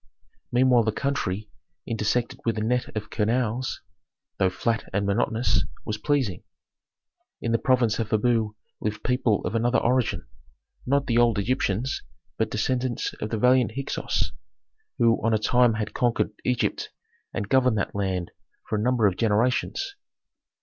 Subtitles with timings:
[0.51, 1.47] Meanwhile the country,
[1.85, 3.81] intersected with a net of canals,
[4.39, 6.41] though flat and monotonous, was pleasing.
[7.39, 10.25] In the province of Habu lived people of another origin:
[10.87, 12.01] not the old Egyptians,
[12.39, 14.31] but descendants of the valiant Hyksos,
[14.97, 16.89] who on a time had conquered Egypt
[17.31, 18.31] and governed that land
[18.67, 19.93] for a number of generations.